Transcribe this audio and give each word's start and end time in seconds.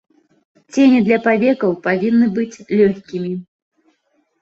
Цені 0.75 1.01
для 1.09 1.19
павекаў 1.27 1.71
павінны 1.89 2.33
быць 2.41 2.61
лёгкімі. 2.83 3.33